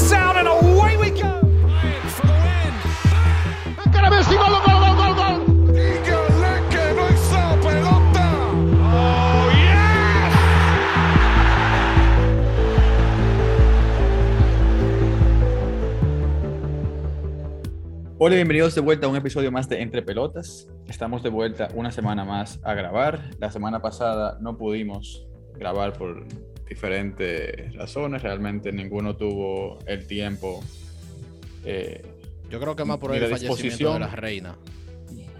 [0.00, 1.40] lights out, and away we go.
[2.08, 2.72] For the win.
[3.84, 5.36] Encara Messi, gol, gol, gol, gol, gol.
[5.72, 8.26] Dígale que no hizo pelota.
[8.82, 10.34] Oh, yes.
[18.18, 20.68] Hola, bienvenidos de vuelta a un episodio más de Entre Pelotas.
[20.86, 23.30] Estamos de vuelta una semana más a grabar.
[23.38, 26.26] La semana pasada no pudimos grabar por
[26.70, 28.22] diferentes razones.
[28.22, 30.64] Realmente ninguno tuvo el tiempo.
[31.64, 32.02] eh,
[32.48, 33.92] Yo creo que más por el la fallecimiento disposición.
[33.94, 34.56] de la reina.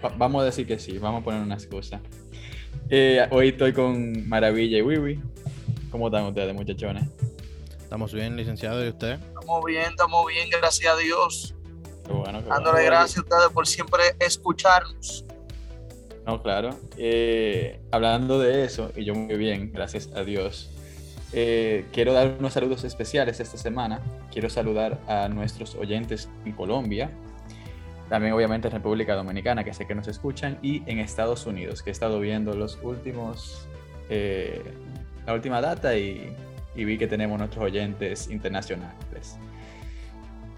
[0.05, 1.99] va- vamos a decir que sí, vamos a poner una excusa.
[2.89, 5.19] Eh, hoy estoy con Maravilla y Wiwi.
[5.89, 7.03] ¿Cómo están ustedes, muchachones?
[7.81, 8.83] ¿Estamos bien, licenciado?
[8.85, 9.13] ¿Y usted?
[9.19, 11.55] Estamos bien, estamos bien, gracias a Dios.
[12.05, 12.85] Qué bueno, qué Dándole bueno.
[12.91, 15.25] gracias a ustedes por siempre escucharnos.
[16.25, 16.69] No, claro.
[16.97, 20.71] Eh, hablando de eso, y yo muy bien, gracias a Dios,
[21.33, 24.01] eh, quiero dar unos saludos especiales esta semana.
[24.31, 27.09] Quiero saludar a nuestros oyentes en Colombia,
[28.09, 31.89] también obviamente en República Dominicana, que sé que nos escuchan, y en Estados Unidos, que
[31.89, 33.67] he estado viendo los últimos,
[34.09, 34.61] eh,
[35.25, 36.35] la última data y,
[36.75, 39.37] y vi que tenemos nuestros oyentes internacionales.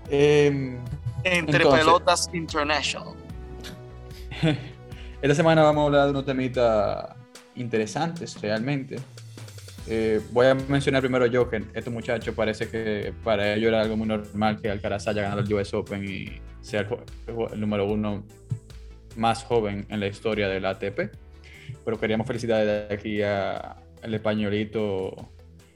[0.10, 0.78] Em,
[1.24, 3.14] Entre Entonces- Pelotas International.
[5.22, 7.16] Esta semana vamos a hablar de unos temitas
[7.56, 8.98] interesantes realmente.
[9.88, 13.98] Eh, voy a mencionar primero yo que estos muchachos parece que para ellos era algo
[13.98, 16.88] muy normal que Alcaraz haya ganado el US Open y sea el,
[17.52, 18.24] el número uno
[19.18, 21.12] más joven en la historia del ATP.
[21.84, 25.16] Pero queríamos felicitar desde aquí a el españolito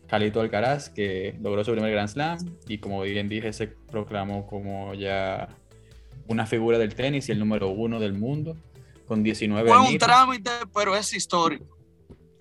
[0.08, 4.94] Calito Alcaraz que logró su primer Grand Slam y como bien dije se proclamó como
[4.94, 5.50] ya
[6.28, 8.58] una figura del tenis y el número uno del mundo
[9.05, 11.78] con 19 Fue un trámite, pero es histórico.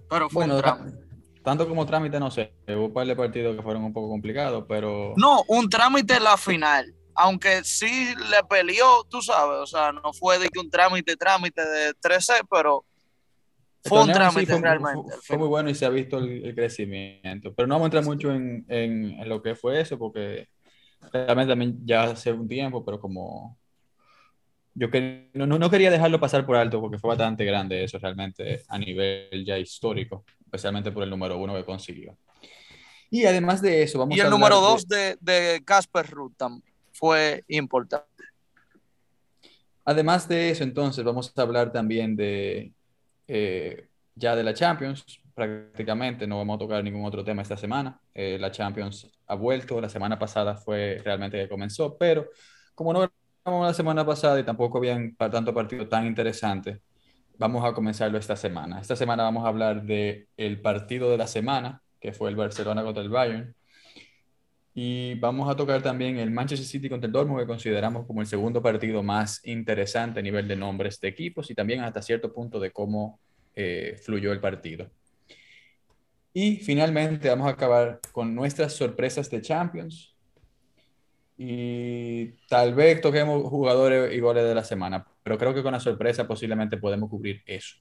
[0.09, 1.06] Pero fue Bueno, un trámite.
[1.47, 2.53] Tanto como trámite, no sé.
[2.67, 5.15] Hubo un par de partidos que fueron un poco complicados, pero.
[5.17, 6.93] No, un trámite en la final.
[7.15, 11.65] Aunque sí le peleó, tú sabes, o sea, no fue de que un trámite, trámite
[11.65, 12.85] de 13, pero
[13.85, 15.15] fue un sí trámite fue, realmente.
[15.23, 17.55] fue- muy bueno y se ha visto el, el crecimiento.
[17.55, 20.49] Pero no vamos a entrar mucho en, en- en lo que fue eso, porque
[21.13, 23.57] realmente también ya hace un tiempo, pero como.
[24.75, 28.63] Yo que, no- no quería dejarlo pasar por alto porque fue bastante grande eso realmente
[28.69, 30.25] a nivel ya histórico,
[30.57, 32.17] especialmente por el número uno que consiguió.
[33.11, 36.63] Y además de eso, vamos Y a el hablar número 2 de, de Casper también
[36.93, 38.07] fue importante.
[39.85, 42.73] Además de eso, entonces, vamos a hablar también de
[43.29, 45.05] eh, ya de la Champions.
[45.35, 48.01] Prácticamente no vamos a tocar ningún otro tema esta semana.
[48.13, 49.81] Eh, la Champions ha vuelto.
[49.81, 52.31] La semana pasada fue realmente que comenzó, pero
[52.75, 53.09] como no
[53.45, 56.81] grabamos la semana pasada y tampoco habían tanto partido tan interesante,
[57.39, 58.81] vamos a comenzarlo esta semana.
[58.81, 62.83] Esta semana vamos a hablar de el partido de la semana, que fue el Barcelona
[62.83, 63.55] contra el Bayern.
[64.75, 68.27] Y vamos a tocar también el Manchester City contra el Dortmund, que consideramos como el
[68.27, 72.61] segundo partido más interesante a nivel de nombres de equipos y también hasta cierto punto
[72.61, 73.19] de cómo
[73.55, 74.91] eh, fluyó el partido.
[76.35, 80.16] Y finalmente vamos a acabar con nuestras sorpresas de Champions.
[81.39, 85.81] Y tal vez toquemos jugadores y goles de la semana, pero creo que con la
[85.81, 87.77] sorpresa posiblemente podemos cubrir eso.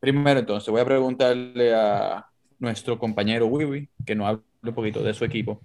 [0.00, 2.26] Primero entonces, voy a preguntarle a
[2.58, 5.60] nuestro compañero Wiwi, que nos hable un poquito de su equipo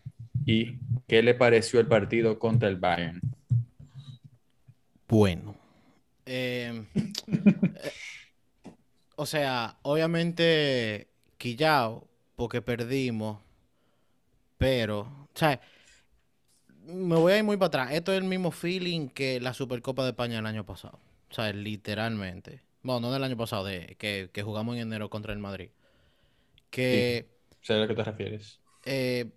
[0.46, 3.22] y qué le pareció el partido contra el Bayern.
[5.08, 5.56] Bueno.
[6.26, 7.92] Eh, eh,
[9.16, 11.08] o sea, obviamente
[11.38, 13.40] quillao porque perdimos,
[14.58, 15.60] pero, o sea,
[16.86, 17.92] me voy a ir muy para atrás.
[17.94, 21.00] Esto es el mismo feeling que la Supercopa de España el año pasado.
[21.30, 22.62] O sea, literalmente.
[22.82, 25.72] Bueno, no del año pasado, de, que, que jugamos en enero contra el Madrid.
[26.70, 27.30] Que,
[27.62, 28.60] Sé a lo que te refieres.
[28.86, 29.32] eh,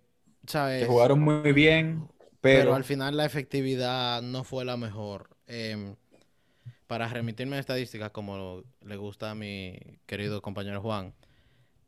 [0.47, 0.83] ¿sabes?
[0.83, 2.09] Que jugaron muy bien,
[2.41, 5.37] pero, pero, al final la efectividad no fue la mejor.
[5.47, 5.97] Em,
[6.87, 11.15] para remitirme a estadísticas, como le gusta a mi querido compañero Juan,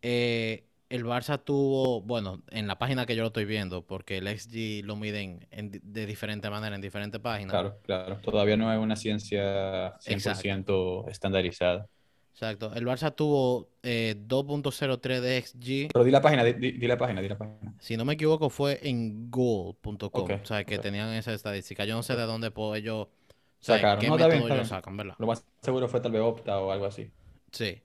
[0.02, 4.28] eh, el Barça tuvo, bueno, en la página que yo lo estoy viendo, porque el
[4.28, 7.52] XG lo miden en de diferente manera en diferentes páginas.
[7.52, 11.86] claro, claro, todavía no es una ciencia 100% estandarizada.
[12.32, 12.72] Exacto.
[12.72, 15.90] El Barça tuvo eh, 2.03 de XG.
[15.92, 17.74] Pero di la página, di, la página, di la página.
[17.80, 20.10] Si no me equivoco, fue en goal.com.
[20.12, 21.84] O sea, que tenían esa estadística.
[21.84, 23.08] Yo no sé de dónde po- ellos.
[23.08, 23.10] o
[23.58, 24.00] sea, Sacaron.
[24.00, 24.78] qué No, está bien, método está ellos bien.
[24.78, 25.14] sacan, ¿verdad?
[25.18, 27.10] Lo más seguro fue tal vez Opta o algo así.
[27.50, 27.82] Sí.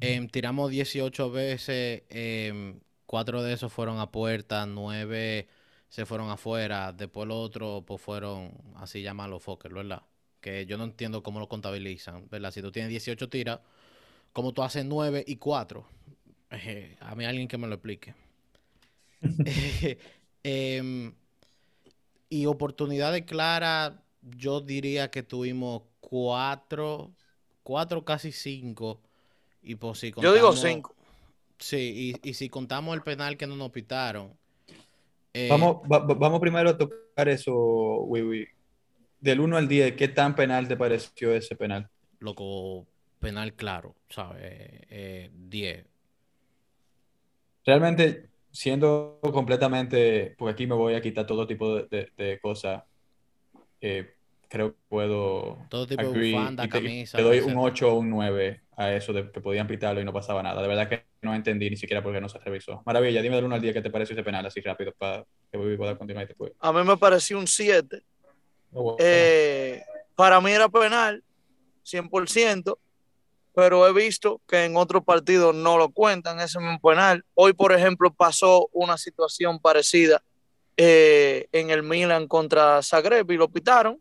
[0.00, 5.48] Em, tiramos 18 veces, em, cuatro de esos fueron a puerta, nueve
[5.88, 10.02] se fueron afuera, después los otros pues fueron, así llamarlo Fokker, ¿verdad?
[10.40, 12.50] Que yo no entiendo cómo lo contabilizan, ¿verdad?
[12.52, 13.60] Si tú tienes 18 tiras,
[14.32, 15.86] ¿cómo tú haces 9 y 4?
[17.00, 18.14] a mí alguien que me lo explique.
[20.44, 21.14] Em,
[22.30, 27.14] Y oportunidades claras, yo diría que tuvimos cuatro,
[27.62, 29.02] cuatro casi cinco.
[29.68, 30.94] Y pues si Yo digo cinco.
[31.58, 34.32] Sí, y, y si contamos el penal que no nos pitaron.
[35.34, 38.46] eh, Vamos, va- va- vamos primero a tocar eso, Wiwi.
[39.20, 41.86] Del 1 al 10, ¿qué tan penal te pareció ese penal?
[42.20, 42.86] Loco,
[43.20, 44.42] penal claro, ¿sabes?
[44.90, 45.84] Eh, 10.
[47.64, 52.82] Realmente, siendo completamente, porque aquí me voy a quitar todo tipo de, de- de cosas,
[53.80, 54.17] eh,
[54.48, 57.60] creo que puedo Todo tipo de bufanda, camisa, te doy un etcétera.
[57.60, 60.62] 8 o un 9 a eso de que podían pitarlo y no pasaba nada.
[60.62, 62.82] De verdad que no entendí ni siquiera por qué no se revisó.
[62.86, 65.58] Maravilla, dime del 1 al 10 qué te pareció ese penal así rápido para que
[65.58, 66.52] Wiwi pueda continuar y después.
[66.60, 68.02] A mí me pareció un 7.
[68.72, 68.96] Oh, wow.
[69.00, 69.82] Eh,
[70.14, 71.22] para mí era penal,
[71.84, 72.78] 100%,
[73.54, 77.24] pero he visto que en otros partidos no lo cuentan ese mismo penal.
[77.34, 80.22] Hoy, por ejemplo, pasó una situación parecida
[80.76, 84.00] eh, en el Milan contra Zagreb y lo pitaron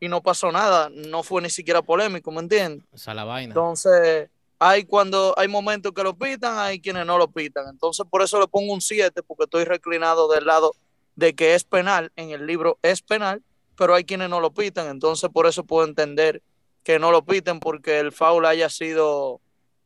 [0.00, 2.86] y no pasó nada, no fue ni siquiera polémico, ¿me entiendes?
[2.92, 3.50] Esa es la vaina.
[3.50, 4.28] Entonces,
[4.58, 7.68] hay cuando hay momentos que lo pitan, hay quienes no lo pitan.
[7.68, 10.72] Entonces, por eso le pongo un 7, porque estoy reclinado del lado
[11.16, 13.42] de que es penal, en el libro es penal,
[13.76, 14.88] pero hay quienes no lo pitan.
[14.88, 16.42] Entonces, por eso puedo entender
[16.82, 19.40] que no lo piten porque el foul haya sido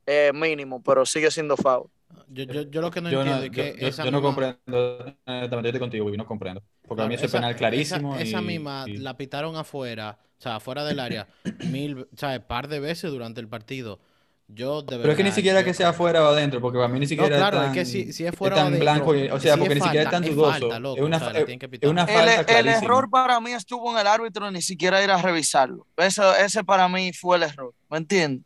[0.06, 1.88] eh, mínimo, pero sigue siendo foul.
[2.28, 4.18] Yo, yo, yo lo que no yo no, entiendo es que yo- esa yo no
[4.20, 4.26] misma-
[4.66, 6.62] comprendo, yo estoy contigo, Wiwi, no comprendo.
[6.86, 8.16] Porque a mí ese esa- penal clarísimo.
[8.16, 11.28] Esa, misma y- la pitaron afuera, o sea, afuera del área,
[11.70, 14.00] mil, o sea, par de veces durante el partido.
[14.48, 16.88] Yo de Pero es que ni siquiera yo- que sea afuera o adentro, porque para
[16.88, 18.84] mí ni siquiera claro, es es tan, que si- si es fuera tan o adentro,
[18.84, 20.50] blanco, y- o sea, si porque es ni siquiera es tan es dudoso.
[20.60, 21.48] falta, loco, es una, o sea, es-
[21.80, 25.10] es una El, falta el error para mí estuvo en el árbitro, ni siquiera ir
[25.10, 25.86] a revisarlo.
[25.96, 28.44] Eso, ese para mí fue el error, ¿me entiendes?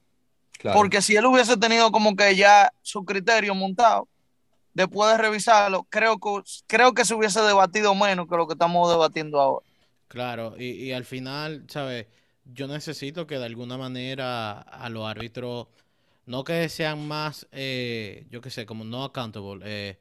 [0.66, 0.78] Claro.
[0.78, 4.08] Porque si él hubiese tenido como que ya su criterio montado,
[4.74, 8.90] después de revisarlo, creo que, creo que se hubiese debatido menos que lo que estamos
[8.90, 9.66] debatiendo ahora.
[10.08, 12.06] Claro, y, y al final, ¿sabes?
[12.44, 15.66] Yo necesito que de alguna manera a los árbitros,
[16.26, 19.98] no que sean más, eh, yo qué sé, como no accountable, eh,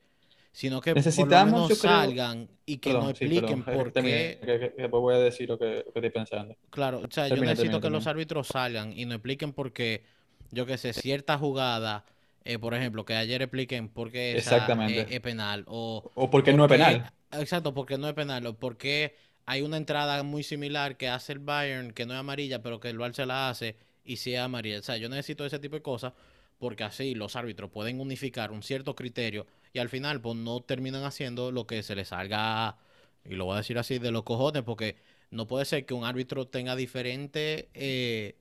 [0.52, 3.84] sino que por lo Necesitamos, menos creo- salgan y que Perdón, nos sí, expliquen perdón,
[3.84, 4.02] por qué.
[4.02, 6.56] que- que- que después voy a decir lo que, lo que estoy pensando.
[6.70, 10.04] Claro, o sea, yo necesito que los árbitros salgan y nos expliquen por qué,
[10.52, 12.06] yo qué sé, cierta jugada,
[12.44, 16.54] eh, por ejemplo, que ayer expliquen por qué esa eh, es penal o O porque
[16.54, 17.12] no es por qué- penal.
[17.32, 19.16] Exacto, porque no es penal o porque
[19.46, 22.90] hay una entrada muy similar que hace el Bayern que no es amarilla, pero que
[22.90, 24.80] el Barça la hace y sí es amarilla.
[24.80, 26.14] O sea, yo necesito ese tipo de cosas
[26.60, 31.04] porque así los árbitros pueden unificar un cierto criterio y al final pues no terminan
[31.04, 32.78] haciendo lo que se les salga,
[33.26, 34.96] y lo voy a decir así, de los cojones, porque
[35.32, 38.36] no puede ser que un árbitro tenga diferentes eh,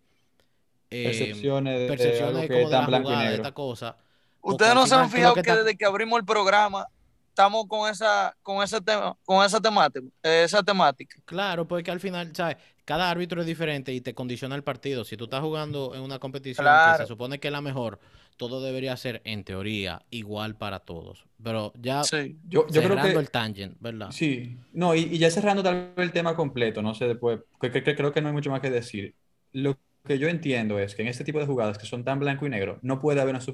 [0.90, 3.52] eh, Percepciones de, de percepciones algo que como es de la y jugada, de esta
[3.52, 3.96] cosa.
[4.42, 6.86] Ustedes no se han fijado que desde que abrimos el programa
[7.28, 11.16] estamos con esa, con ese tema, con esa temática, esa temática.
[11.24, 12.56] Claro, porque al final, ¿sabes?
[12.84, 15.04] Cada árbitro es diferente y te condiciona el partido.
[15.04, 17.98] Si tú estás jugando en una competición que se supone que es la mejor,
[18.36, 21.24] todo debería ser, en teoría, igual para todos.
[21.42, 22.36] Pero ya Sí.
[22.46, 24.10] Yo, yo creo cerrando que el tangent, ¿verdad?
[24.10, 27.70] Sí, no, y, y ya cerrando tal vez el tema completo, no sé después, que,
[27.70, 29.14] que- que creo que no hay mucho más que decir.
[29.52, 32.46] Lo que yo entiendo es que en este tipo de jugadas que son tan blanco
[32.46, 33.44] y negro, no puede haber una,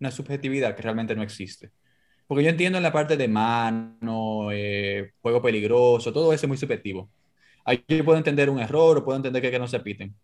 [0.00, 1.70] una subjetividad que realmente no existe.
[2.26, 6.56] Porque yo entiendo en la parte de mano, eh, juego peligroso, todo eso es muy
[6.56, 7.10] subjetivo.
[7.64, 10.14] Ahí yo puedo entender un error o puedo entender que, no se piten.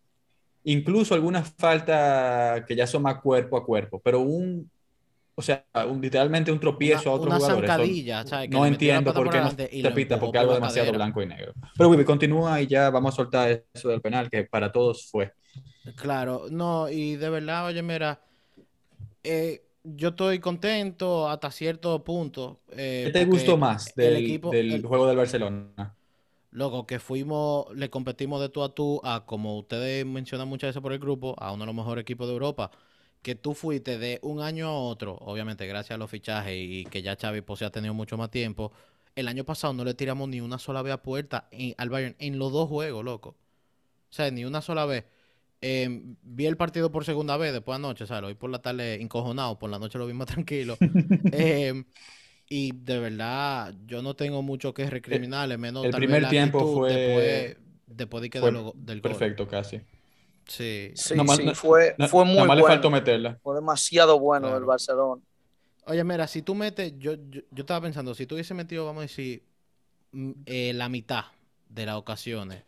[0.65, 4.71] Incluso algunas faltas que ya son más cuerpo a cuerpo, pero un,
[5.39, 7.71] o sea, un- literalmente un tropiezo Una- a otros una jugadores.
[7.71, 8.49] eso zancadilla, ¿sabes?
[8.51, 9.51] Que no entiendo por qué no
[9.91, 10.99] lo pita, porque por algo demasiado cadera.
[11.05, 11.53] blanco y negro.
[11.77, 15.33] Pero Wibi, continúa y ya vamos a soltar eso del penal, que para todos fue.
[15.97, 18.21] Claro, no, y de verdad, oye, mira,
[19.23, 22.61] eh, yo estoy contento hasta cierto punto.
[22.73, 25.95] eh, ¿Qué te gustó más el del, equipo- del el- juego del Barcelona?
[26.51, 30.83] Loco, que fuimos, le competimos de tú a tú a, como ustedes mencionan muchas veces
[30.83, 32.71] por el grupo, a uno de los mejores equipos de Europa.
[33.29, 37.03] Que tú fuiste de un año a otro, obviamente gracias a los fichajes y que
[37.03, 38.73] ya Xavi pues, ha tenido mucho más tiempo.
[39.15, 42.17] El año pasado no le tiramos ni una sola vez a puerta en- al Bayern
[42.21, 43.29] en los dos juegos, loco.
[43.29, 45.05] O sea, ni una sola vez.
[45.61, 45.89] Eh,
[46.23, 48.29] vi el partido por segunda vez después anoche, ¿sabes?
[48.29, 50.79] Hoy por la tarde encojonado, por la noche lo vi más tranquilo.
[50.81, 51.85] Eh,
[52.49, 56.31] y de verdad, yo no tengo mucho que recriminarle, menos el tal vez primer la
[56.31, 57.57] tiempo fue- después,
[57.89, 59.03] después de que fue del gol.
[59.03, 59.83] Perfecto, casi.
[60.49, 60.93] Sí.
[60.95, 61.15] Sí,
[61.55, 62.67] fue, fue muy le bueno.
[62.67, 63.39] faltó meterla.
[63.43, 64.55] Fue demasiado bueno Claro.
[64.57, 65.23] del Barcelona.
[65.87, 69.01] Oye, mira, si tú metes, yo, yo, yo estaba pensando, si tú hubiese metido, vamos
[69.01, 69.43] a decir,
[70.13, 71.25] mm, eh, la mitad
[71.69, 72.63] de las ocasiones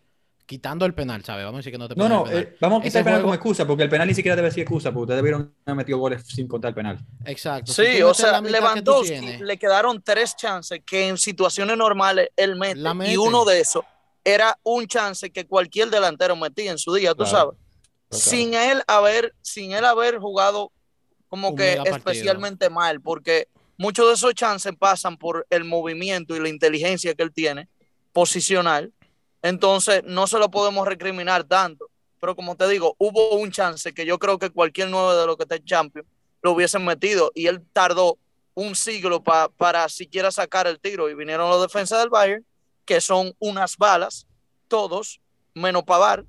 [0.46, 1.44] quitando el penal, ¿sabes?
[1.44, 2.42] Vamos a decir que no te No, no, el penal.
[2.42, 4.34] eh, vamos a quitar Ese el penal juego- como excusa, porque el penal ni siquiera
[4.34, 6.98] debe ser excusa, porque ustedes debieron haber metido goles sin contar el penal.
[7.24, 7.72] Exacto.
[7.72, 12.56] Sí, o sea, que Lewandowski tienes- le quedaron tres chances que en situaciones normales él
[12.56, 12.80] mete,
[13.12, 13.84] y uno de esos
[14.24, 17.58] era un chance que cualquier delantero metía en su día, tú Claro, sabes.
[18.10, 20.72] Sin él haber, sin él haber jugado
[21.28, 21.96] como Un que partido.
[21.96, 27.22] especialmente mal, porque muchos de esos chances pasan por el movimiento y la inteligencia que
[27.22, 27.68] él tiene
[28.12, 28.92] posicional.
[29.42, 31.88] Entonces, no se lo podemos recriminar tanto.
[32.20, 35.36] Pero como te digo, hubo un chance que yo creo que cualquier nueve de los
[35.36, 36.06] que está en Champions
[36.42, 38.18] lo hubiesen metido y él tardó
[38.54, 42.44] un siglo pa- para siquiera sacar el tiro y vinieron los defensas del Bayern,
[42.84, 44.26] que son unas balas,
[44.68, 45.20] todos,
[45.54, 46.24] menos Pavar,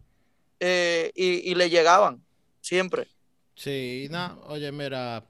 [0.61, 2.23] eh, y, y le llegaban
[2.61, 3.07] siempre.
[3.55, 5.25] Sí, nada, oye, mira,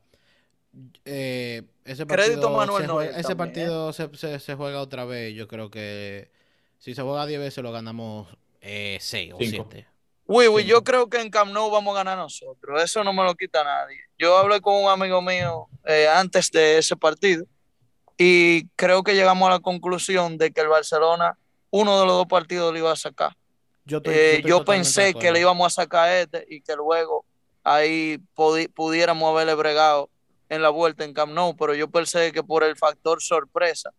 [1.06, 4.80] eh, ese Crédito partido, Manuel se Neuer juega, ese también, partido se, se- se juega
[4.82, 5.34] otra vez.
[5.34, 6.30] Yo creo que
[6.78, 8.28] si se juega 10 veces lo ganamos
[8.62, 9.68] 6 o Cinco.
[9.72, 9.88] 7.
[10.28, 12.82] Uy, uy, yo creo que en Camp Nou vamos a ganar nosotros.
[12.82, 14.00] Eso no me lo quita nadie.
[14.18, 17.44] Yo hablé con un amigo mío eh, antes de ese partido
[18.18, 21.38] y creo que llegamos a la conclusión de que el Barcelona,
[21.72, 23.36] uno de los dos partidos, lo iba a sacar.
[23.86, 26.76] Yo, estoy- Eh, estoy yo de pensé que le íbamos a sacar este y que
[26.76, 27.26] luego
[27.64, 30.10] ahí pudi- pudiéramos haberle bregado
[30.50, 33.92] en la vuelta en Camp Nou, pero yo pensé que por el factor sorpresa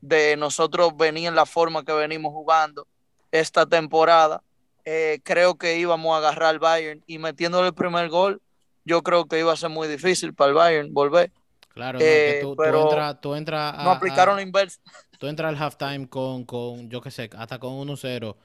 [0.00, 2.86] de nosotros venir en la forma que venimos jugando
[3.30, 4.42] esta temporada,
[4.84, 8.40] eh, creo que íbamos a agarrar al Bayern y metiéndole el primer gol,
[8.84, 11.30] yo creo que iba a ser muy difícil para el Bayern volver.
[11.68, 14.42] Claro, no, que eh, tú, tú pero entras tú entras a- No aplicaron a- la
[14.42, 14.80] inversa.
[15.18, 18.36] tú entras al halftime con, con, yo qué sé, hasta con 1-0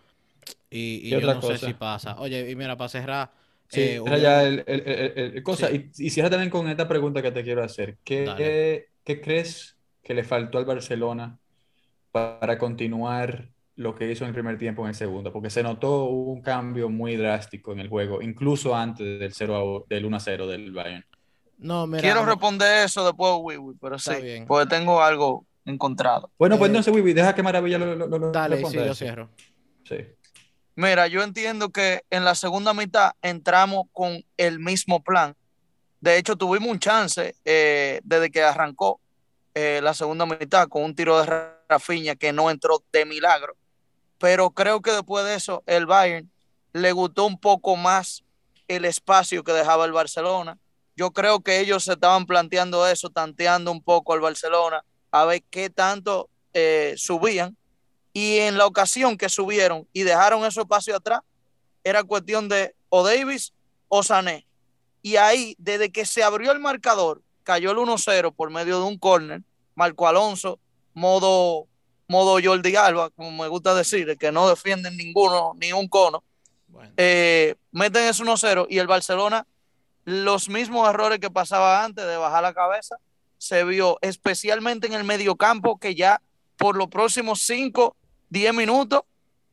[0.76, 1.68] y, y ¿Qué yo otra no sé cosa?
[1.68, 2.16] si pasa.
[2.20, 3.32] Oye, y mira, para cerrar,
[3.68, 5.68] Sí, eh, era ya el, el- el- el- el cosa.
[5.70, 5.90] Sí.
[5.98, 7.98] Y, y cierra también con esta pregunta que te quiero hacer.
[8.04, 11.40] ¿Qué, qué crees que le faltó al Barcelona
[12.12, 15.34] para continuar lo que hizo en el primer tiempo en el segundo?
[15.34, 19.94] Porque se notó un cambio muy drástico en el juego, incluso antes del 0 a-
[19.94, 21.04] del 1 a 0 del Bayern.
[21.58, 24.46] no, mira, Quiero no- responder eso después, Wiwi, pero sí, bien.
[24.46, 26.30] porque tengo algo encontrado.
[26.38, 29.30] Bueno, pues Eh, entonces, Wibi, deja que Maravilla lo, lo, dale, sí, yo cierro.
[29.84, 29.96] Sí.
[30.76, 35.36] Mira, yo entiendo que en la segunda mitad entramos con el mismo plan.
[36.02, 39.00] De hecho, tuvimos un chance eh, desde que arrancó
[39.54, 43.56] eh, la segunda mitad con un tiro de Rafinha que no entró de milagro.
[44.18, 46.30] Pero creo que después de eso, el Bayern
[46.74, 48.26] le gustó un poco más
[48.68, 50.58] el espacio que dejaba el Barcelona.
[50.98, 55.42] Yo creo que ellos se estaban planteando eso, tanteando un poco al Barcelona, a ver
[55.50, 57.56] qué tanto eh, subían
[58.16, 61.20] y en la ocasión que subieron y dejaron ese espacio atrás,
[61.84, 63.52] era cuestión de o Davis
[63.90, 64.48] o Sané.
[65.02, 68.98] Y ahí, desde que se abrió el marcador, cayó el 1-0 por medio de un
[68.98, 69.42] córner,
[69.76, 70.62] Marco Alonso,
[70.94, 71.68] modo,
[72.08, 76.24] modo Jordi Alba, como me gusta decir, de que no defienden ninguno, ni un cono,
[76.70, 79.46] Bueno, eh, meten ese 1-0 y el Barcelona,
[80.06, 82.96] los mismos errores que pasaba antes de bajar la cabeza,
[83.38, 86.22] se vio especialmente en el medio campo que ya
[86.56, 87.94] por los próximos 5,
[88.30, 89.02] 10 minutos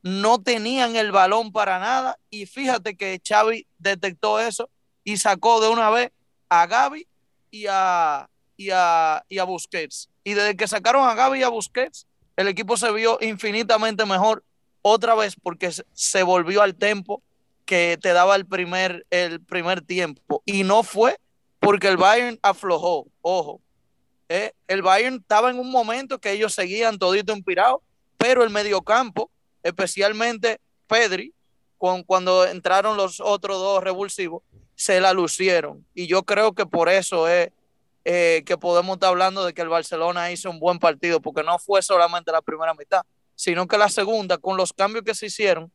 [0.02, 4.68] no tenían el balón para nada y fíjate que Xavi detectó eso
[5.04, 6.10] y sacó de una vez
[6.48, 7.06] a Gaby
[7.50, 10.08] y a, y a, y a Busquets.
[10.24, 14.42] Y desde que sacaron a Gaby y a Busquets, el equipo se vio infinitamente mejor
[14.82, 17.22] otra vez porque se- volvió al tempo
[17.64, 20.42] que te daba el primer, el primer tiempo.
[20.44, 21.18] Y no fue
[21.60, 23.60] porque el Bayern aflojó, ojo.
[24.28, 27.80] Eh, el Bayern estaba en un momento que ellos seguían todito inspirados,
[28.22, 29.32] pero el mediocampo,
[29.64, 31.34] especialmente Pedri,
[31.76, 34.44] cuando entraron los otros dos revulsivos,
[34.76, 35.84] se la lucieron.
[35.92, 37.50] Y yo creo que por eso es
[38.04, 41.58] eh, que podemos estar hablando de que el Barcelona hizo un buen partido, porque no
[41.58, 43.02] fue solamente la primera mitad,
[43.34, 45.72] sino que la segunda, con los cambios que se hicieron,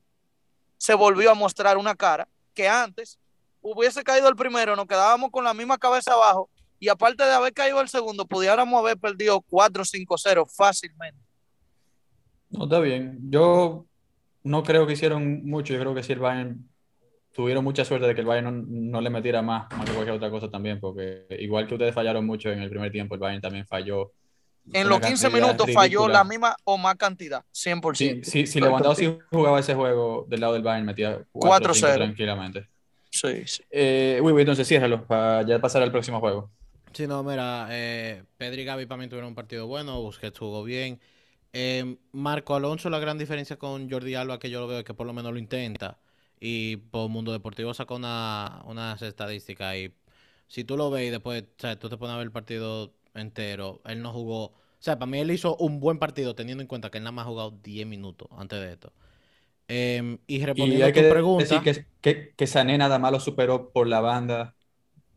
[0.77, 3.19] se volvió a mostrar una cara que antes
[3.61, 6.49] hubiese caído el primero, nos quedábamos con la misma cabeza abajo
[6.79, 11.26] y aparte de haber caído el segundo, pudiéramos haber perdido 4-5-0 fácilmente.
[12.49, 13.19] No, está bien.
[13.29, 13.85] Yo
[14.43, 15.73] no creo que hicieron mucho.
[15.73, 16.67] Yo creo que sí el Bayern
[17.37, 20.15] tuvieron mucha suerte de que el Bayern no, no le metiera más, más que cualquier
[20.15, 23.41] otra cosa también, porque igual que ustedes fallaron mucho en el primer tiempo, el Bayern
[23.41, 24.11] también falló.
[24.73, 27.95] En los 15 cantidad minutos falló la misma o más cantidad, 100%.
[27.95, 31.95] Sí, sí, si Lewandowski jugaba ese juego del lado del Bayern, metía 4 4-0.
[31.95, 32.67] tranquilamente.
[33.11, 33.63] Sí, sí.
[33.69, 36.49] Eh, uy, uy, entonces ciérralo para ya pasar al próximo juego.
[36.91, 40.63] Sí, no, mira, eh, Pedri y Gaby para mí tuvieron un partido bueno, Busquets jugó
[40.63, 40.99] bien.
[41.59, 44.93] Eh, Marco Alonso, la gran diferencia con Jordi Alba que yo lo veo es que
[44.93, 45.99] por lo menos lo intenta.
[46.39, 49.93] Y por Mundo Deportivo sacó una, unas estadísticas y
[50.47, 52.93] si tú lo ves y después, o sea, tú te pones a ver el partido
[53.15, 54.45] entero, él no jugó.
[54.47, 57.11] O sea, para mí él hizo un buen partido teniendo en cuenta que él nada
[57.13, 58.93] más ha jugado 10 minutos antes de esto.
[59.67, 62.99] Em, y Y respondiendo hay a tu que pregunta, decir que, que, que Sané nada
[62.99, 64.55] más lo superó por la banda,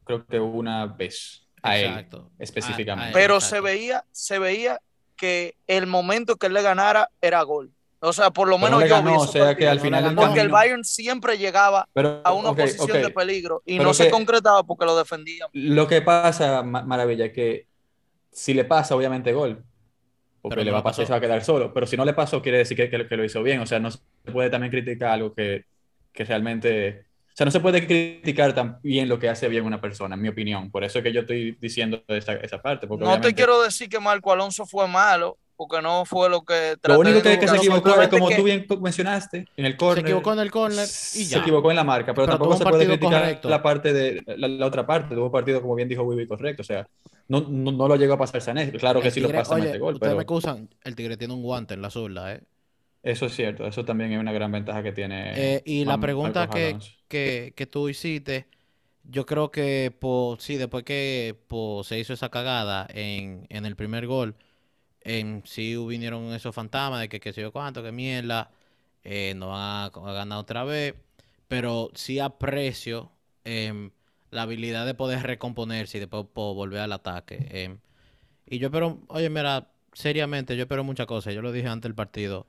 [0.04, 2.18] creo que una vez, a Exacto.
[2.20, 3.00] él específicamente.
[3.04, 3.12] A- a él.
[3.12, 3.40] Pero Exacto.
[3.40, 4.80] se veía, se veía
[5.21, 7.73] que el momento que él le ganara era gol.
[8.00, 10.15] O sea, por lo Pero menos yo ganó, vi o sea que al No final.
[10.17, 14.11] Porque el Bayern siempre llegaba pero, a una posición de peligro y Pero no se
[14.11, 15.49] concretaba porque lo defendían.
[15.53, 17.67] Lo que pasa, Ma- Maravilla, es que
[18.33, 19.65] si le pasa, obviamente gol.
[20.43, 21.73] Porque Pero le va a pasar y se va a quedar solo.
[21.75, 23.61] Pero si no le pasó, quiere decir que, que- que lo hizo bien.
[23.61, 24.00] O sea, no se
[24.33, 25.65] puede también criticar algo que,
[26.12, 27.07] que realmente.
[27.40, 30.20] O sea, no se puede criticar tan bien lo que hace bien una persona, en
[30.20, 30.70] mi opinión.
[30.70, 32.87] Por eso es que yo estoy diciendo esa, esa parte.
[32.87, 36.76] Porque No te quiero decir que Marco Alonso fue malo, porque no fue lo que
[36.82, 39.73] Lo único de que, que se equivocó es, como que- tú bien mencionaste, en el
[39.73, 40.04] se corner.
[40.04, 41.38] equivocó en el corner y Se ya.
[41.38, 43.49] equivocó en la marca, pero, Pero tampoco se puede criticar correcto.
[43.49, 45.14] la parte de la, la otra parte.
[45.14, 46.61] Tuvo un partido, como bien dijo Wibi, correcto.
[46.61, 46.87] O sea,
[47.28, 48.70] no, no, no lo llegó a pasar Sané.
[48.73, 51.32] Claro que sí lo pasa en este gol, ustedes pero me excusan, el Tigre tiene
[51.32, 52.42] un guante en la zurda, ¿eh?
[53.02, 53.66] Eso es cierto.
[53.66, 55.33] Eso también es una gran ventaja que tiene.
[55.57, 56.76] Eh, y la pregunta que,
[57.09, 58.47] que, que tú hiciste,
[59.04, 63.76] yo creo que por, sí, después que por, se hizo esa cagada en, en el
[63.76, 64.37] primer gol,
[65.02, 68.50] en, sí vinieron esos fantasmas de que qué sé yo cuánto, que mierda,
[69.04, 70.95] eh, no van a, a ganar otra vez,
[71.49, 73.11] pero sí aprecio
[73.45, 73.90] em,
[74.30, 77.47] la habilidad de poder recomponerse y después volver al ataque.
[77.50, 77.78] em.
[78.47, 81.95] y yo espero, oye, mira, seriamente, yo espero muchas cosas, yo lo dije antes del
[81.95, 82.47] partido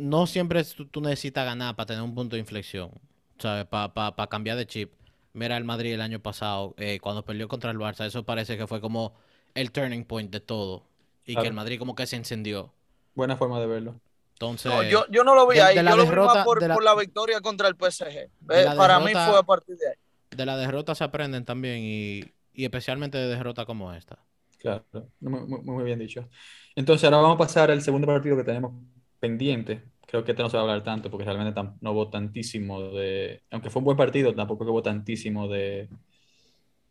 [0.00, 2.90] no siempre tú, tú necesitas ganar para tener un punto de inflexión,
[3.38, 3.66] ¿sabes?
[3.66, 4.92] Para cambiar de chip.
[5.32, 8.66] Mira el Madrid el año pasado, eh, cuando perdió contra el Barça, eso parece que
[8.66, 9.14] fue como
[9.54, 10.84] el turning point de todo.
[11.26, 12.72] Y que el Madrid como que se encendió.
[13.14, 14.00] Buena forma de verlo.
[14.34, 16.34] Entonces, No, yo, yo no lo vi de- ahí, de la yo lo vi derrota-
[16.34, 18.16] más por, de la- por la victoria contra el PSG.
[18.16, 18.30] Eh,
[18.76, 19.94] para mí derrota- fue a partir de ahí.
[20.30, 22.22] de la derrota se aprenden también y,
[22.54, 24.18] y especialmente de derrotas como esta.
[24.58, 24.84] Claro,
[25.20, 26.28] muy, muy- muy bien dicho.
[26.74, 28.72] Entonces, ahora vamos a pasar al segundo partido que tenemos
[29.18, 29.89] pendiente.
[30.10, 33.42] Creo que este no se va a hablar tanto porque realmente no hubo tantísimo de.
[33.48, 35.88] Aunque fue un buen partido, tampoco hubo tantísimo de,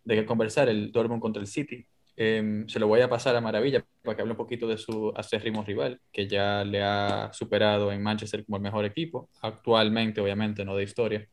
[0.06, 0.70] de qué conversar.
[0.70, 1.86] El Dortmund contra el City.
[2.16, 5.12] Em, se lo voy a pasar a Maravilla para que hable un poquito de su
[5.18, 9.30] acérrimo rival, que ya le ha superado en Manchester como el mejor equipo.
[9.42, 11.28] Actualmente, obviamente, no de historia.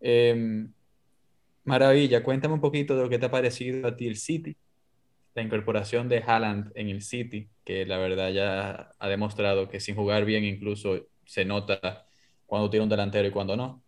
[0.00, 0.72] Em,
[1.64, 4.56] Maravilla, cuéntame un poquito de lo que te ha parecido a ti el City
[5.34, 9.94] la incorporación de Haaland en el City, que la verdad ya ha demostrado que sin
[9.96, 12.06] jugar bien incluso se nota
[12.46, 13.82] cuando tiene un delantero y cuando no.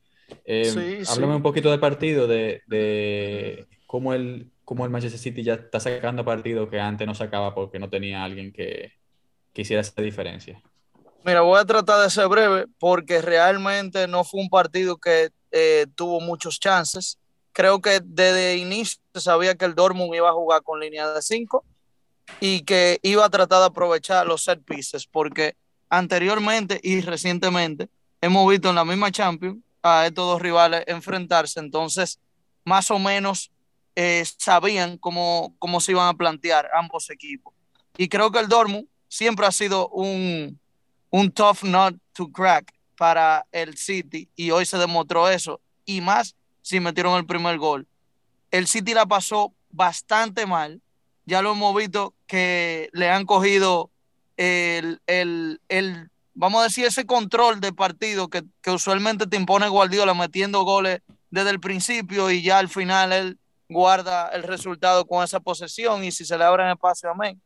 [0.44, 1.12] Eh, Sí, sí.
[1.12, 5.80] háblame un poquito del partido, de, de cómo, el, cómo el Manchester City ya está
[5.80, 8.92] sacando partido que antes no sacaba porque no tenía alguien que,
[9.52, 10.62] que hiciera esa diferencia.
[11.24, 15.86] Mira, voy a tratar de ser breve porque realmente no fue un partido que eh,
[15.94, 17.18] tuvo muchos chances.
[17.54, 21.22] Creo que desde inicio se sabía que el Dortmund iba a jugar con línea de
[21.22, 21.64] 5
[22.40, 25.54] y que iba a tratar de aprovechar los set pieces porque
[25.88, 27.88] anteriormente y recientemente
[28.20, 32.18] hemos visto en la misma Champions a estos dos rivales enfrentarse, entonces
[32.64, 33.52] más o menos
[33.94, 37.54] eh, sabían cómo, cómo se iban a plantear ambos equipos.
[37.96, 40.58] Y creo que el Dortmund siempre ha sido un,
[41.10, 46.34] un tough nut to crack para el City y hoy se demostró eso y más
[46.64, 47.86] si metieron el primer gol.
[48.50, 50.80] El City la pasó bastante mal,
[51.26, 53.90] ya lo hemos visto que le han cogido
[54.38, 59.68] el, el, el vamos a decir, ese control de partido que, que usualmente te impone
[59.68, 65.22] Guardiola metiendo goles desde el principio y ya al final él guarda el resultado con
[65.22, 67.40] esa posesión y si se le abren espacio, amén.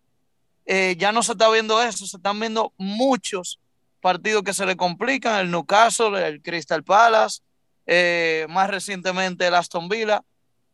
[0.64, 3.58] Eh, ya no se está viendo eso, se están viendo muchos
[4.00, 7.40] partidos que se le complican, el Newcastle, el Crystal Palace,
[7.90, 10.22] eh, más recientemente el Aston Villa,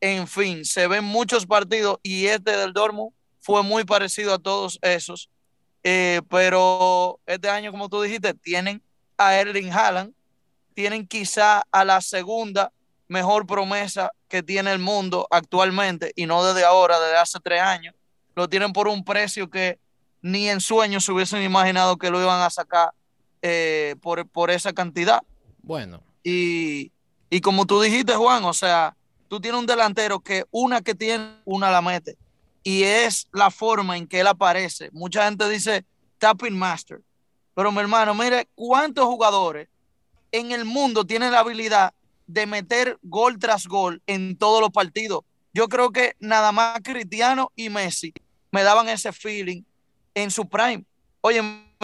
[0.01, 4.81] en fin, se ven muchos partidos y este del Dortmund fue muy parecido a todos
[4.83, 5.31] esos,
[5.85, 8.83] eh, pero este año, como tú dijiste, tienen
[9.17, 10.13] a Erling Haaland,
[10.75, 12.73] tienen quizá a la segunda
[13.07, 17.95] mejor promesa que tiene el mundo actualmente y no desde ahora, desde hace tres años,
[18.35, 19.79] lo tienen por un precio que
[20.21, 22.91] ni en sueños se hubiesen imaginado que lo iban a sacar
[23.41, 25.21] eh, por, por, esa cantidad.
[25.63, 26.03] Bueno.
[26.25, 26.91] Y,
[27.31, 28.97] y, como tú dijiste, Juan, o sea,
[29.29, 32.17] tú tienes un delantero que una que tiene, una la mete.
[32.63, 34.91] Y es la forma en que él aparece.
[34.93, 35.85] Mucha gente dice
[36.19, 37.03] tapping master.
[37.55, 39.69] Pero mi hermano, mire cuántos jugadores
[40.33, 41.95] en el mundo tienen la habilidad
[42.27, 45.21] de meter gol tras gol en todos los partidos.
[45.53, 48.13] Yo creo que nada más Cristiano y Messi
[48.51, 49.63] me daban ese feeling
[50.15, 50.85] en su prime.
[51.21, 51.41] Oye,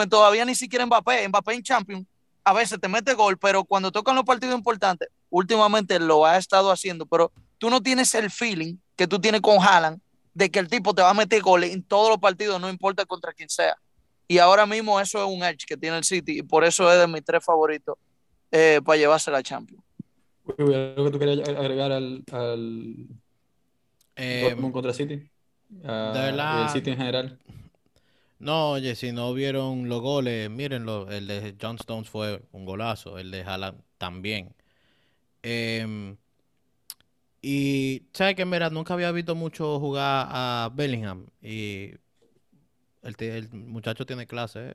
[0.09, 2.07] todavía ni siquiera Mbappé, Mbappé en Champions,
[2.43, 6.71] a veces te mete gol, pero cuando tocan los partidos importantes, últimamente lo ha estado
[6.71, 10.01] haciendo, pero tú no tienes el feeling que tú tienes con Haaland
[10.35, 13.05] de que el tipo te va a meter goles en todos los partidos, no importa
[13.07, 13.77] contra quién sea.
[14.29, 16.99] Y ahora mismo eso es un edge que tiene el City y por eso es
[17.01, 17.97] de mis tres favoritos
[18.53, 19.83] eh, para llevarse la Champions.
[20.59, 22.95] Uy, ¿Algo que tú querías agregar al, al
[24.17, 25.17] Eh, Dortmund contra City?
[25.69, 27.39] De verdad- y el City en general.
[28.39, 31.11] No, oye, si no vieron los goles, mírenlo.
[31.11, 34.55] El de John Stones fue un golazo, el de Haaland también.
[35.43, 36.17] Em,
[37.43, 41.95] y sabes que mira, nunca había visto mucho jugar a Bellingham y
[43.03, 44.75] el, el muchacho tiene clase, ¿eh?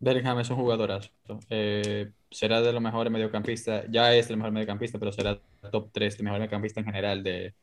[0.00, 1.10] Bellingham es un jugadorazo.
[1.48, 3.86] Eh, será de los mejores mediocampistas.
[3.90, 5.40] Ya es el mejor mediocampista, pero será
[5.70, 7.54] top 3 de mejor mediocampista en general de,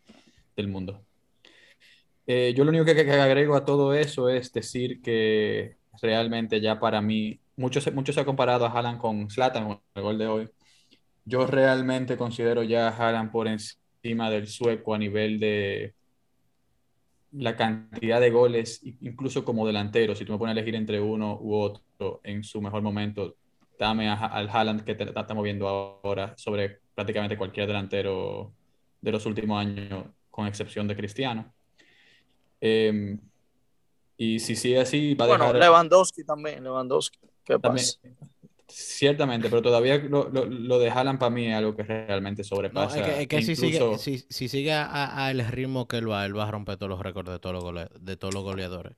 [0.56, 1.06] del mundo.
[2.26, 6.80] Eh, yo lo único que, que agrego a todo eso es decir que realmente ya
[6.80, 10.28] para mí, mucho mucho se ha comparado a Haaland con Zlatan, con el gol de
[10.28, 10.50] hoy.
[11.26, 15.94] Yo realmente considero ya a Haaland por encima del sueco a nivel de
[17.34, 20.16] la cantidad de goles, incluso como delantero.
[20.16, 23.36] Si tú me pones a elegir entre uno u otro en su mejor momento,
[23.80, 28.54] dame a- al Haaland que te, te estamos viendo ahora sobre prácticamente cualquier delantero
[29.00, 31.54] de los últimos años, con excepción de Cristiano.
[32.60, 33.18] Eh,
[34.18, 37.18] y si sigue así, va a Bueno, dejar Lewandowski también, Lewandowski.
[37.44, 37.88] ¿Qué también,
[38.20, 38.31] pasa?
[38.72, 42.50] Ciertamente, pero todavía lo, lo, lo de Haaland para mí es algo que realmente No,
[42.50, 42.98] sobrepasa.
[42.98, 46.26] es que, es que si sigue, incluso- si, si sigue al ritmo que él va,
[46.26, 48.96] él va a romper todos los récords de todos los gole- de todos los goleadores.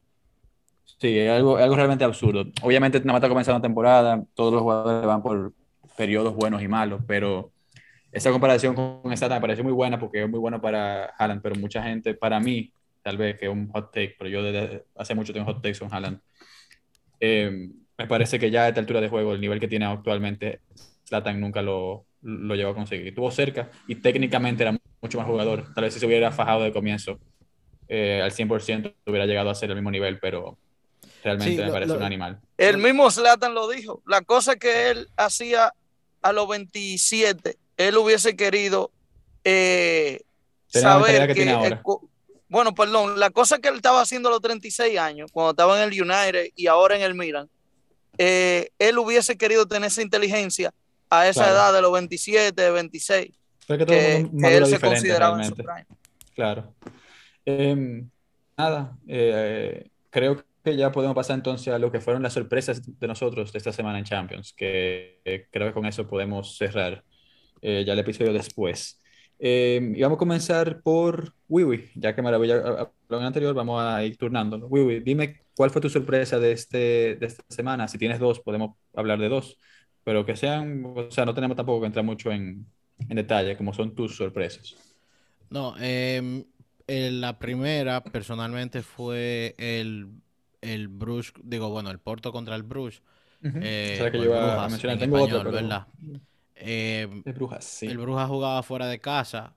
[0.99, 2.45] Sí, es algo, algo realmente absurdo.
[2.61, 5.53] Obviamente, nada más está comenzando la temporada, todos los jugadores van por
[5.97, 7.51] periodos buenos y malos, pero
[8.11, 11.55] esa comparación con esta me parece muy buena porque es muy bueno para Haaland, pero
[11.55, 15.15] mucha gente, para mí, tal vez que es un hot take, pero yo desde hace
[15.15, 16.19] mucho tengo hot takes con Haaland.
[17.19, 20.61] Eh, me parece que ya a esta altura de juego, el nivel que tiene actualmente,
[21.07, 23.07] Zlatan nunca lo, lo llegó a conseguir.
[23.07, 25.73] Estuvo cerca y técnicamente era mucho más jugador.
[25.73, 27.19] Tal vez si se hubiera fajado de comienzo
[27.87, 30.57] eh, al 100% hubiera llegado a ser el mismo nivel, pero
[31.23, 32.39] realmente Sí, me lo- parece lo- un animal.
[32.57, 34.01] El mismo Zlatan lo dijo.
[34.07, 35.73] La cosa que él hacía
[36.21, 38.91] a los 27, él hubiese querido
[39.43, 40.21] eh,
[40.67, 41.81] saber que eh,
[42.47, 45.91] bueno, perdón, la cosa que él estaba haciendo a los 36 años, cuando estaba en
[45.91, 47.49] el United y ahora en el Milan,
[48.17, 50.71] eh, él hubiese querido tener esa inteligencia
[51.09, 51.55] a esa Claro.
[51.55, 53.31] edad de los 27, 26,
[53.67, 55.85] Creo que él se consideraba en su realmente.
[55.87, 55.99] prime.
[56.35, 56.73] Claro.
[57.45, 58.09] Em,
[58.57, 63.07] nada, eh, creo que ya podemos pasar entonces a lo que fueron las sorpresas de
[63.07, 67.03] nosotros de esta semana en Champions, que eh, creo que con eso podemos cerrar
[67.61, 68.99] eh, ya el episodio después.
[69.45, 73.83] Em, y vamos a comenzar por Wiwi, ya que Maravilla habló en el anterior, vamos
[73.83, 74.67] a ir turnándolo.
[74.67, 77.89] Wiwi, dime cuál fue tu sorpresa de, este, de esta semana.
[77.89, 79.57] Si tienes dos, podemos hablar de dos,
[80.05, 82.65] pero que sean, o sea, no tenemos tampoco que entrar mucho en,
[83.09, 84.77] en detalle, como son tus sorpresas.
[85.49, 86.45] No, em,
[86.87, 90.07] eh, la primera personalmente fue el,
[90.61, 93.01] el Bruges, digo, bueno, el Porto contra el Bruges.
[93.43, 95.03] Eh, Será que yo iba a mencionar.
[95.03, 95.85] en Tengo.
[96.55, 97.87] Em, de Brujas, sí.
[97.87, 99.55] El Brujas jugaba fuera de casa,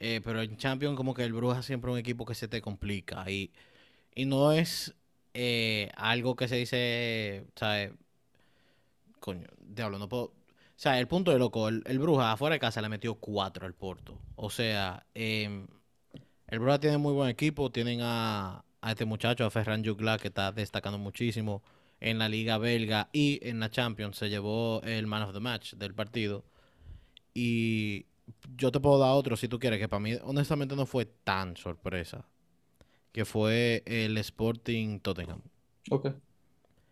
[0.00, 2.62] eh, pero en Champions como que el Brujas siempre es un equipo que se te
[2.62, 3.52] complica y,
[4.14, 4.94] y no es
[5.34, 7.92] eh, algo que se dice, ¿sabes?
[9.20, 10.24] Coño, diablo, no puedo...
[10.24, 13.66] O sea, el punto de loco, el, el Brujas afuera de casa le metió cuatro
[13.66, 14.18] al Porto.
[14.36, 15.66] O sea, em,
[16.48, 20.28] el Brujas tiene muy buen equipo, tienen a, a este muchacho, a Ferran Jugla, que
[20.28, 21.62] está destacando muchísimo
[22.00, 24.16] en la liga belga y en la Champions.
[24.16, 26.44] Se llevó el man of the match del partido.
[27.34, 28.06] Y
[28.56, 31.56] yo te puedo dar otro si tú quieres, que para mí honestamente no fue tan
[31.56, 32.26] sorpresa.
[33.12, 35.42] Que fue el Sporting Tottenham.
[35.90, 36.06] Ok.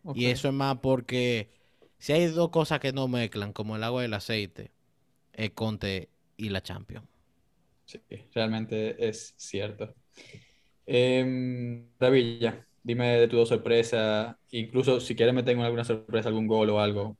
[0.03, 0.17] Ok.
[0.17, 1.51] Y eso es más porque
[1.97, 4.71] si hay dos cosas que no mezclan, como el agua y el aceite,
[5.33, 7.07] es Conte y la Champions.
[7.85, 7.99] Sí,
[8.33, 9.95] realmente es cierto.
[10.85, 16.47] Em, Maravilla, dime de tus dos sorpresas, incluso si quieres meter en alguna sorpresa, algún
[16.47, 17.17] gol o algo,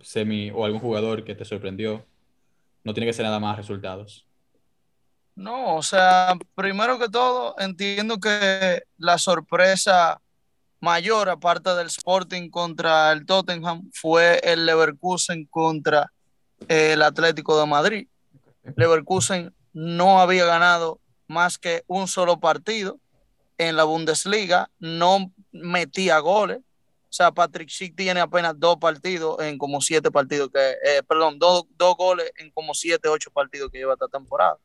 [0.00, 2.04] semi, o algún jugador que te sorprendió,
[2.82, 4.26] no tiene que ser nada más resultados.
[5.34, 10.20] No, o sea, primero que todo, entiendo que la sorpresa
[10.80, 16.12] mayor, aparte del Sporting contra el Tottenham, fue el Leverkusen contra
[16.68, 18.08] el Atlético de Madrid.
[18.76, 23.00] Leverkusen no había ganado más que un solo partido
[23.58, 26.58] en la Bundesliga, no metía goles.
[26.58, 31.38] O sea, Patrick Schick tiene apenas dos partidos en como siete partidos que, eh, perdón,
[31.38, 34.58] dos, dos goles en como siete, ocho partidos que lleva esta temporada.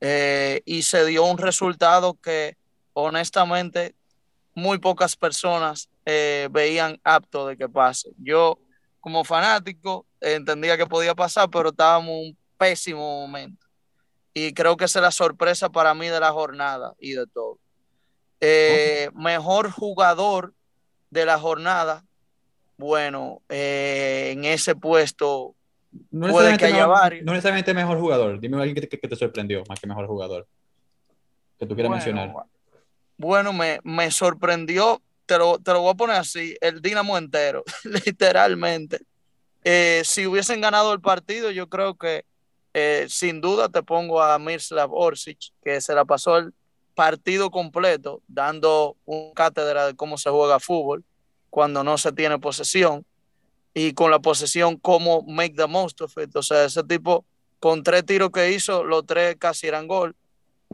[0.00, 2.56] Eh, y se dio un resultado que
[2.92, 3.94] honestamente
[4.54, 8.10] muy pocas personas eh, veían apto de que pase.
[8.18, 8.58] Yo
[9.00, 13.66] como fanático entendía que podía pasar, pero estábamos en un pésimo momento.
[14.34, 17.58] Y creo que esa es la sorpresa para mí de la jornada y de todo.
[18.44, 20.52] Eh, Mejor jugador,
[21.10, 22.04] de la jornada,
[22.78, 25.54] bueno, eh, en ese puesto
[26.10, 27.24] No Puede necesariamente que haya mejor- varios.
[27.24, 28.40] No necesariamente mejor jugador.
[28.40, 30.46] Dime alguien que te, que te sorprendió más que mejor jugador.
[31.58, 32.34] Que tú quieras Bueno, mencionar.
[33.18, 37.62] Bueno, me, me sorprendió, te lo, te lo voy a poner así, el Dinamo entero,
[37.84, 39.00] literalmente.
[39.64, 42.24] Eh, si hubiesen ganado el partido, yo creo que
[42.74, 46.52] eh, sin duda te pongo a Miroslav Orsic, que se la pasó el
[46.94, 51.04] partido completo dando un cátedra de cómo se juega fútbol
[51.50, 53.04] cuando no se tiene posesión
[53.74, 56.34] y con la posesión cómo make the most of it.
[56.36, 57.24] O sea, ese tipo
[57.58, 60.16] con tres tiros que hizo, los tres casi eran gol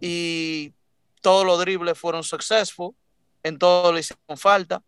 [0.01, 0.73] y
[1.21, 2.95] todos los dribles fueron successful,
[3.43, 4.83] en todo le hicieron falta,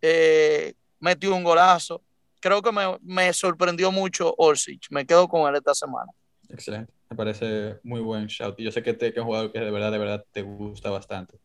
[0.00, 2.02] eh, metió un golazo.
[2.40, 6.10] Creo que me, me sorprendió mucho Orsic, me quedo con él esta semana.
[6.48, 6.95] Excelente.
[7.10, 8.58] Me parece muy buen shout.
[8.60, 10.42] Y yo sé que, te, que es un jugador que de verdad, de verdad te
[10.42, 11.38] gusta bastante.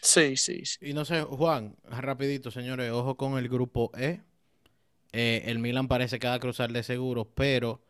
[0.00, 0.78] Sí, sí, sí.
[0.90, 4.20] Y no sé, Juan, rapidito, señores, ojo con el grupo E.
[5.12, 7.82] Eh, el Milan parece que va a cruzar de seguro, pero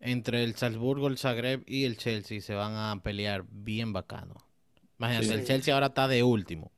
[0.00, 4.36] entre el Salzburgo, el Zagreb y el Chelsea se van a pelear bien bacano.
[4.98, 5.34] Imagínate, Sí.
[5.34, 6.72] el Chelsea ahora está de último.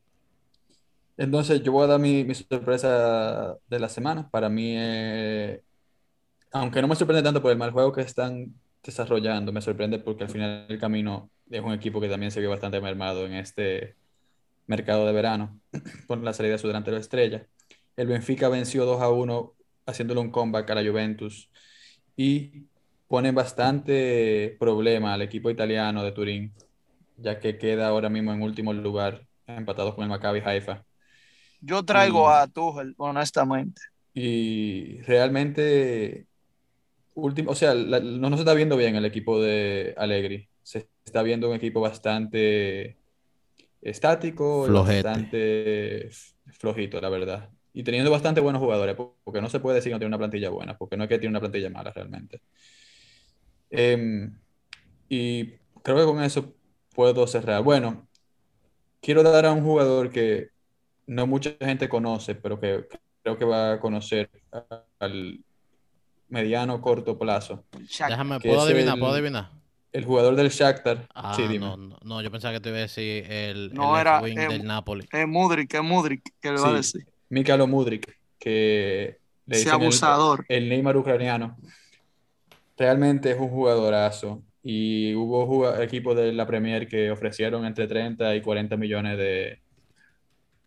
[1.17, 4.29] Entonces, yo voy a dar mi, mi sorpresa de la semana.
[4.31, 5.63] Para mí, eh,
[6.53, 8.55] aunque no me sorprende tanto por el mal juego que están
[8.87, 12.51] desarrollando, me sorprende porque al final del camino es un equipo que también se vio
[12.51, 13.97] bastante mermado en este
[14.67, 15.61] mercado de verano
[16.07, 17.47] con la salida de su delantero estrella.
[17.97, 19.55] El Benfica venció 2 a 1
[19.87, 21.51] haciéndole un comeback a la Juventus
[22.17, 22.67] y
[23.09, 26.55] pone bastante problema al equipo italiano de Turín,
[27.17, 30.85] ya que queda ahora mismo en último lugar, empatados con el Maccabi Haifa.
[31.61, 33.81] Yo traigo Y- a Tuchel, honestamente.
[34.15, 36.27] Y realmente,
[37.17, 40.49] último, o sea, la- no, no se está viendo bien el equipo de Allegri.
[40.63, 42.99] Se está viendo un equipo bastante
[43.83, 44.85] estático, Flojete.
[44.85, 46.11] bastante
[46.59, 47.51] flojito, la verdad.
[47.75, 50.19] Y teniendo bastante buenos jugadores, po- porque no se puede decir que no tiene una
[50.19, 52.41] plantilla buena, porque no es que tiene una plantilla mala realmente.
[53.71, 54.39] Em,
[55.09, 56.55] y creo que con eso
[56.95, 57.63] puedo cerrar.
[57.65, 58.09] Bueno,
[59.03, 60.51] quiero dar a un jugador que
[61.07, 62.87] no mucha gente conoce, pero que
[63.23, 64.31] creo que va a conocer
[65.01, 65.45] al
[66.29, 67.65] mediano corto plazo.
[68.09, 68.95] Déjame, ¿puedo adivinar?
[68.95, 69.51] el- ¿Puedo adivinar?
[69.93, 71.59] El jugador del Shakhtar, Ah, sí, dime.
[71.67, 74.37] no, no, no, yo pensaba que te iba a decir el, No, el era, wing
[74.39, 75.09] eh, del Napoli.
[75.11, 77.07] Es Mudrik, es Mudrik que le va a decir.
[77.31, 80.45] Mikhailo Mudrik, que le dicen abusador.
[80.49, 81.57] el Neymar ucraniano.
[82.77, 84.43] Realmente es un jugadorazo.
[84.63, 89.61] Y hubo juga- equipos de la Premier que ofrecieron entre 30 y 40 millones de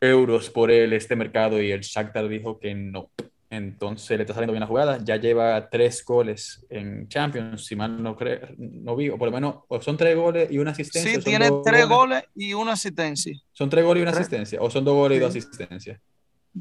[0.01, 3.11] euros por él este mercado y el Shakhtar dijo que no.
[3.51, 4.99] Entonces le está saliendo bien la jugada.
[5.03, 9.31] Ya lleva tres goles en Champions, si mal no creo, no vi, o por lo
[9.33, 11.09] menos o son tres goles y una asistencia.
[11.09, 13.33] Sí, son tiene tres goles y una asistencia.
[13.51, 14.21] Son tres goles y una Tres.
[14.21, 15.99] asistencia, o son dos goles y dos asistencias.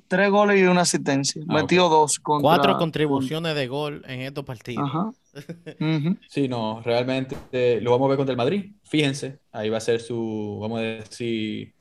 [0.06, 1.42] Tres goles y una asistencia.
[1.48, 2.42] Ah, Metió dos contra.
[2.42, 4.88] Cuatro contribuciones de gol en estos partidos.
[4.88, 5.10] Ajá.
[6.28, 8.72] Sí, no, realmente eh, lo vamos a ver contra el Madrid.
[8.84, 11.74] Fíjense, ahí va a ser su, vamos a decir,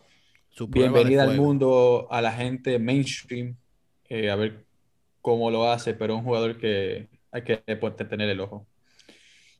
[0.49, 3.55] Su bienvenida al mundo a la gente mainstream,
[4.09, 4.66] eh, a ver
[5.21, 8.65] cómo lo hace, pero un jugador que hay que pues, tener el ojo.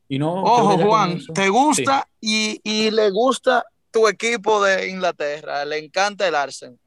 [0.08, 5.64] Y no, Ojo, Juan, te gusta y, y le gusta tu equipo de Inglaterra.
[5.64, 6.78] Le encanta el Arsenal.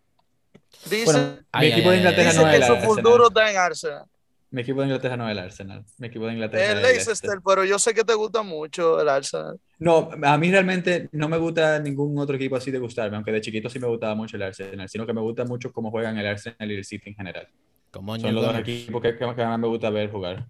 [0.90, 2.96] Dice, Bueno, mi equipo ay, de Inglaterra dice no es que el su Arsenal.
[2.96, 4.06] futuro está en Arsenal.
[4.50, 5.86] Mi equipo de Inglaterra no es el Arsenal.
[5.98, 7.40] Mi equipo de Inglaterra El es el Leicester, Leicester.
[7.46, 9.60] pero yo sé que te gusta mucho el Arsenal.
[9.80, 13.40] No, a mí realmente no me gusta ningún otro equipo así de gustarme, aunque de
[13.40, 16.26] chiquito sí me gustaba mucho el Arsenal, sino que me gusta mucho cómo juegan el
[16.26, 17.48] Arsenal y el City en general.
[17.92, 20.46] Como Son los dos equipos que, que- que más me gusta ver jugar.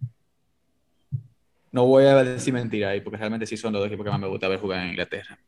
[1.71, 4.19] No voy a decir mentira ahí, porque realmente sí son los dos equipos que más
[4.19, 5.39] me gusta ver jugar en Inglaterra.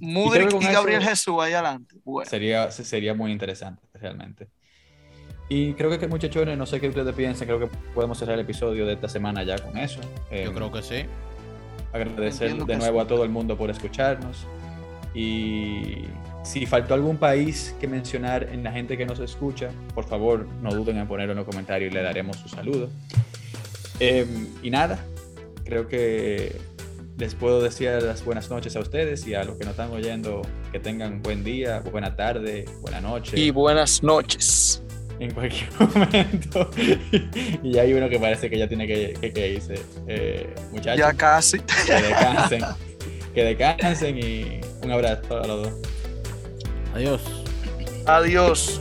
[0.00, 1.96] Mudrik con y, eso- Gabriel Jesús ahí adelante.
[2.04, 4.48] Bueno, sería, sería muy interesante, realmente.
[5.48, 8.86] Y creo que, muchachones, no sé qué ustedes piensan, creo que podemos cerrar el episodio
[8.86, 10.00] de esta semana ya con eso.
[10.30, 11.04] Yo Em, creo que sí.
[11.92, 13.04] agradecer Entiendo de nuevo sí.
[13.04, 14.46] a todo el mundo por escucharnos.
[15.14, 16.04] Y
[16.44, 20.70] si faltó algún país que mencionar en la gente que nos escucha, por favor no
[20.72, 22.90] duden en ponerlo en los comentarios y le daremos su saludo.
[23.98, 25.04] Em, y nada,
[25.64, 26.56] creo que
[27.16, 30.42] les puedo decir las buenas noches a ustedes y a los que nos están oyendo
[30.72, 34.82] que tengan buen día, buena tarde, buena noche, y buenas noches.
[35.20, 36.68] en cualquier momento.
[37.62, 39.74] y hay uno que parece que ya tiene que, que, que irse.
[40.08, 41.58] Eh, muchachos Ya casi.
[41.60, 42.62] que descansen,
[43.34, 45.74] que descansen y un abrazo a los dos.
[46.94, 47.20] Adiós.
[48.06, 48.80] Adiós.